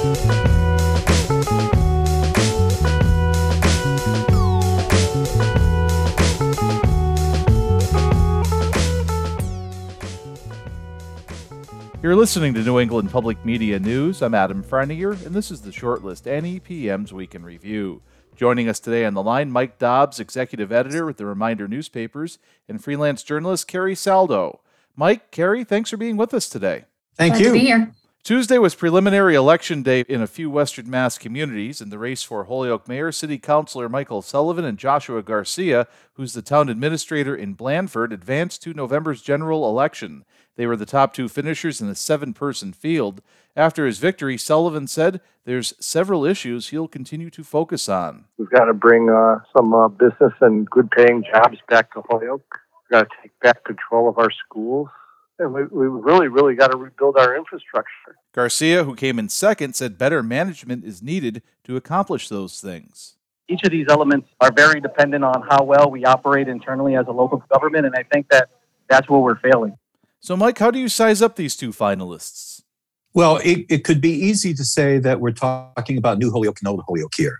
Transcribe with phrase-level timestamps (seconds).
[0.00, 0.06] You're
[12.16, 14.22] listening to New England Public Media News.
[14.22, 18.00] I'm Adam Frenier, and this is the shortlist NEPM's Week in Review.
[18.34, 22.82] Joining us today on the line, Mike Dobbs, executive editor with the Reminder newspapers, and
[22.82, 24.60] freelance journalist Carrie Saldo.
[24.96, 26.86] Mike, Carrie, thanks for being with us today.
[27.16, 27.46] Thank Glad you.
[27.48, 27.92] To be here.
[28.22, 31.80] Tuesday was preliminary election day in a few Western Mass communities.
[31.80, 36.42] In the race for Holyoke Mayor, City Councilor Michael Sullivan and Joshua Garcia, who's the
[36.42, 40.26] town administrator in Blandford, advanced to November's general election.
[40.56, 43.22] They were the top two finishers in a seven person field.
[43.56, 48.26] After his victory, Sullivan said there's several issues he'll continue to focus on.
[48.36, 52.58] We've got to bring uh, some uh, business and good paying jobs back to Holyoke.
[52.82, 54.88] We've got to take back control of our schools.
[55.40, 58.18] And we, we really, really got to rebuild our infrastructure.
[58.34, 63.16] Garcia, who came in second, said better management is needed to accomplish those things.
[63.48, 67.10] Each of these elements are very dependent on how well we operate internally as a
[67.10, 68.50] local government, and I think that
[68.88, 69.76] that's where we're failing.
[70.20, 72.62] So, Mike, how do you size up these two finalists?
[73.14, 76.68] Well, it, it could be easy to say that we're talking about New Holyoke and
[76.68, 77.38] Old Holyoke here.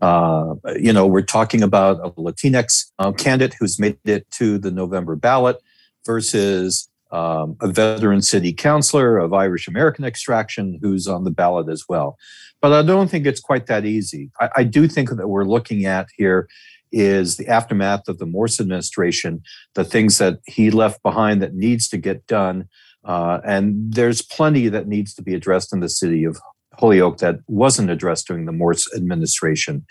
[0.00, 4.70] Uh, you know, we're talking about a Latinx uh, candidate who's made it to the
[4.70, 5.58] November ballot
[6.04, 11.84] versus um, a veteran city councilor of Irish American extraction who's on the ballot as
[11.88, 12.16] well.
[12.60, 14.30] But I don't think it's quite that easy.
[14.40, 16.48] I, I do think that we're looking at here
[16.90, 19.42] is the aftermath of the Morse administration,
[19.74, 22.68] the things that he left behind that needs to get done.
[23.04, 26.38] Uh, and there's plenty that needs to be addressed in the city of
[26.74, 29.84] Holyoke that wasn't addressed during the Morse administration.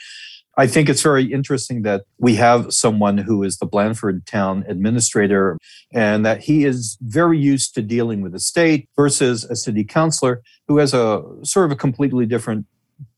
[0.57, 5.57] I think it's very interesting that we have someone who is the Blandford town administrator
[5.93, 10.41] and that he is very used to dealing with the state versus a city councilor
[10.67, 12.65] who has a sort of a completely different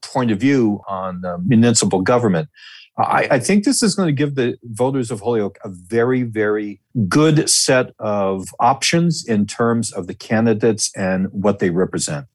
[0.01, 2.49] point of view on uh, municipal government.
[2.97, 6.79] I, I, think this is going to give the voters of Holyoke a very, very
[7.09, 12.27] good set of options in terms of the candidates and what they represent.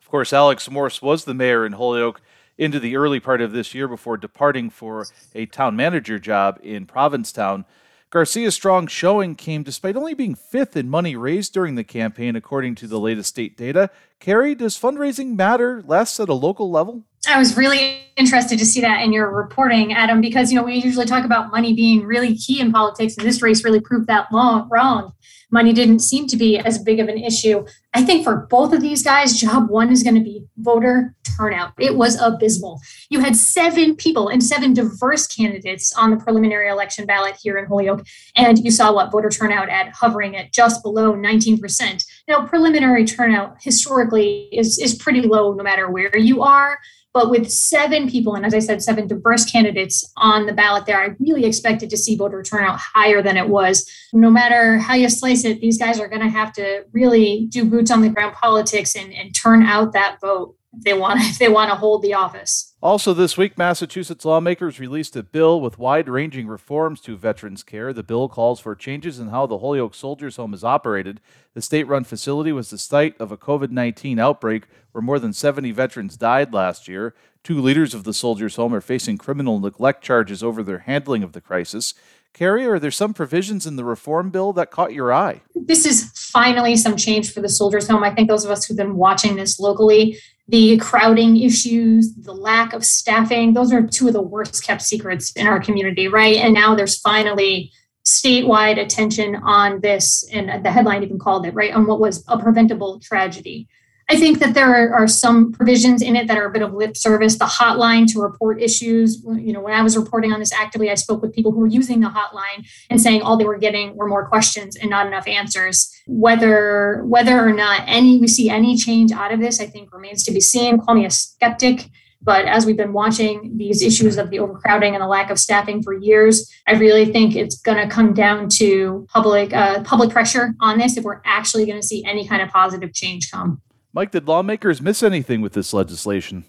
[0.00, 2.22] Of course, Alex Morse was the mayor in Holyoke
[2.60, 6.84] into the early part of this year before departing for a town manager job in
[6.84, 7.64] Provincetown.
[8.10, 12.74] Garcia's strong showing came despite only being fifth in money raised during the campaign, according
[12.74, 13.88] to the latest state data.
[14.18, 17.04] Carrie, does fundraising matter less at a local level?
[17.28, 20.74] I was really interested to see that in your reporting, Adam, because you know we
[20.74, 24.32] usually talk about money being really key in politics, and this race really proved that
[24.32, 25.12] long, wrong.
[25.52, 27.66] Money didn't seem to be as big of an issue.
[27.92, 31.72] I think for both of these guys, job one is going to be voter turnout.
[31.78, 32.80] It was abysmal.
[33.08, 37.66] You had seven people and seven diverse candidates on the preliminary election ballot here in
[37.66, 38.06] Holyoke,
[38.36, 42.04] and you saw what voter turnout at hovering at just below 19%.
[42.28, 46.78] Now, preliminary turnout historically is is pretty low no matter where you are.
[47.12, 51.00] But with seven people, and as I said, seven diverse candidates on the ballot there,
[51.00, 53.90] I really expected to see voter turnout higher than it was.
[54.12, 57.64] No matter how you slice it, these guys are going to have to really do
[57.64, 61.38] boots on the ground politics and, and turn out that vote if they want if
[61.38, 62.74] they want to hold the office.
[62.82, 67.92] Also, this week, Massachusetts lawmakers released a bill with wide ranging reforms to veterans care.
[67.92, 71.20] The bill calls for changes in how the Holyoke Soldiers Home is operated.
[71.54, 75.32] The state run facility was the site of a COVID 19 outbreak where more than
[75.32, 77.14] 70 veterans died last year.
[77.42, 81.32] Two leaders of the Soldiers Home are facing criminal neglect charges over their handling of
[81.32, 81.94] the crisis.
[82.32, 85.40] Carrie, are there some provisions in the reform bill that caught your eye?
[85.54, 88.04] This is finally some change for the Soldiers Home.
[88.04, 90.18] I think those of us who've been watching this locally
[90.50, 95.30] the crowding issues, the lack of staffing, those are two of the worst kept secrets
[95.32, 96.36] in our community, right?
[96.36, 97.70] And now there's finally
[98.04, 102.36] statewide attention on this, and the headline even called it, right, on what was a
[102.36, 103.68] preventable tragedy.
[104.10, 106.96] I think that there are, some provisions in it that are a bit of lip
[106.96, 107.38] service.
[107.38, 109.22] The hotline to report issues.
[109.24, 111.68] You know, when I was reporting on this actively, I spoke with people who were
[111.68, 115.28] using the hotline and saying all they were getting were more questions and not enough
[115.28, 115.88] answers.
[116.08, 120.24] Whether whether or not any we see any change out of this, I think remains
[120.24, 120.80] to be seen.
[120.80, 121.88] Call me a skeptic.
[122.20, 125.82] But as we've been watching these issues of the overcrowding and the lack of staffing
[125.82, 130.54] for years, I really think it's going to come down to public uh, public pressure
[130.60, 133.62] on this if we're actually going to see any kind of positive change come.
[133.92, 136.44] Mike, did lawmakers miss anything with this legislation?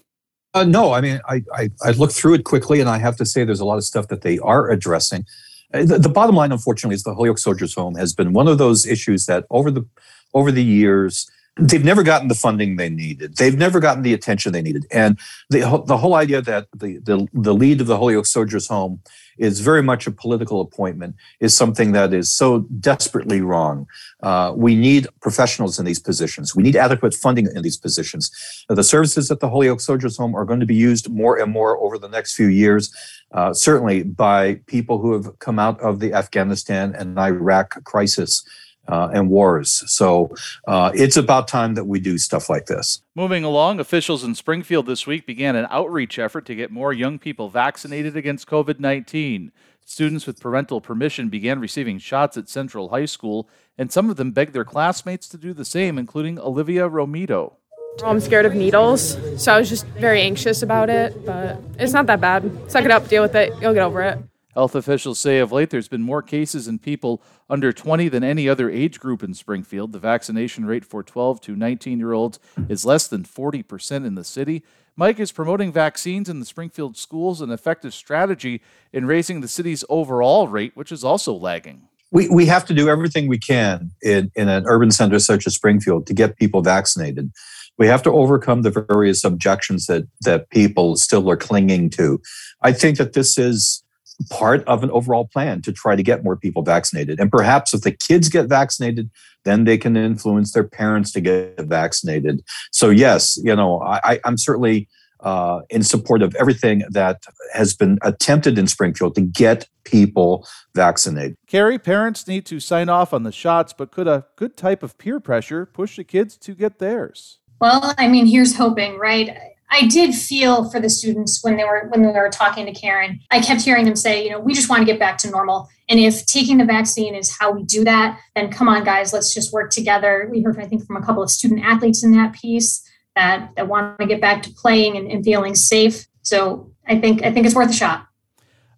[0.54, 3.26] Uh, no, I mean, I, I, I, looked through it quickly, and I have to
[3.26, 5.24] say there's a lot of stuff that they are addressing.
[5.72, 8.58] Uh, the, the, bottom line, unfortunately, is the Holyoke Soldiers Home has been one of
[8.58, 9.86] those issues that over the
[10.34, 13.36] over the years they've never gotten the funding they needed.
[13.36, 14.86] They've never gotten the attention they needed.
[14.90, 15.18] And
[15.50, 19.00] the, the whole idea that the, the, the lead of the Holyoke Soldiers Home
[19.38, 23.86] is very much a political appointment is something that is so desperately wrong.
[24.22, 26.54] Uh, we need professionals in these positions.
[26.54, 28.30] We need adequate funding in these positions.
[28.68, 31.78] The services at the Holyoke Soldiers Home are going to be used more and more
[31.78, 32.94] over the next few years,
[33.32, 38.42] uh, certainly by people who have come out of the Afghanistan and Iraq crisis
[38.88, 39.84] uh, and wars.
[39.86, 40.34] So
[40.66, 43.02] uh, it's about time that we do stuff like this.
[43.14, 47.18] Moving along, officials in Springfield this week began an outreach effort to get more young
[47.18, 49.52] people vaccinated against COVID 19.
[49.84, 54.30] Students with parental permission began receiving shots at Central High School, and some of them
[54.30, 57.54] begged their classmates to do the same, including Olivia Romito.
[58.02, 62.06] I'm scared of needles, so I was just very anxious about it, but it's not
[62.06, 62.70] that bad.
[62.70, 64.18] Suck it up, deal with it, you'll get over it.
[64.54, 68.48] Health officials say of late there's been more cases in people under 20 than any
[68.48, 69.92] other age group in Springfield.
[69.92, 72.38] The vaccination rate for 12 to 19 year olds
[72.68, 74.62] is less than 40% in the city.
[74.94, 78.60] Mike is promoting vaccines in the Springfield schools, an effective strategy
[78.92, 81.88] in raising the city's overall rate, which is also lagging.
[82.10, 85.54] We, we have to do everything we can in, in an urban center such as
[85.54, 87.32] Springfield to get people vaccinated.
[87.78, 92.20] We have to overcome the various objections that, that people still are clinging to.
[92.60, 93.82] I think that this is
[94.30, 97.20] part of an overall plan to try to get more people vaccinated.
[97.20, 99.10] And perhaps if the kids get vaccinated,
[99.44, 102.42] then they can influence their parents to get vaccinated.
[102.70, 104.88] So, yes, you know, I, am certainly
[105.20, 107.22] uh, in support of everything that
[107.52, 111.36] has been attempted in Springfield to get people vaccinated.
[111.46, 114.98] Carrie, parents need to sign off on the shots, but could a good type of
[114.98, 117.38] peer pressure push the kids to get theirs?
[117.60, 119.51] Well, I mean, here's hoping, right?
[119.72, 123.20] I did feel for the students when they were when they were talking to Karen.
[123.30, 125.66] I kept hearing them say, you know, we just want to get back to normal.
[125.88, 129.32] And if taking the vaccine is how we do that, then come on, guys, let's
[129.32, 130.28] just work together.
[130.30, 132.86] We heard, I think, from a couple of student athletes in that piece
[133.16, 136.06] that that want to get back to playing and, and feeling safe.
[136.20, 138.06] So I think I think it's worth a shot.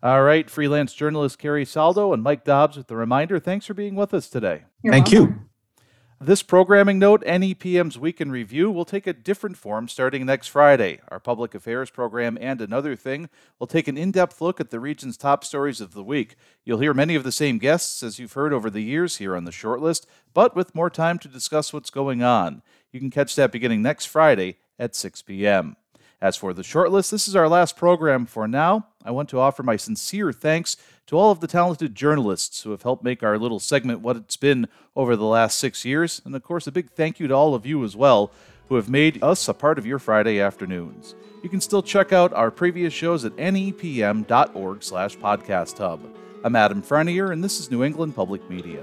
[0.01, 3.41] All right, freelance journalist Carrie Saldo and Mike Dobbs with the reminder.
[3.41, 4.63] Thanks for being with us today.
[4.83, 5.29] You're Thank welcome.
[5.29, 5.51] you.
[6.21, 11.01] This programming note, NEPM's Week in Review, will take a different form starting next Friday.
[11.09, 13.29] Our public affairs program and another thing
[13.59, 16.37] will take an in depth look at the region's top stories of the week.
[16.65, 19.45] You'll hear many of the same guests as you've heard over the years here on
[19.45, 22.63] the shortlist, but with more time to discuss what's going on.
[22.93, 25.77] You can catch that beginning next Friday at 6 p.m.
[26.23, 28.87] As for the shortlist, this is our last program for now.
[29.05, 32.83] I want to offer my sincere thanks to all of the talented journalists who have
[32.83, 34.67] helped make our little segment what it's been
[34.97, 36.23] over the last six years.
[36.25, 38.33] And of course, a big thank you to all of you as well
[38.69, 41.15] who have made us a part of your Friday afternoons.
[41.43, 46.01] You can still check out our previous shows at nepm.org slash podcast hub.
[46.43, 48.83] I'm Adam Frenier, and this is New England Public Media.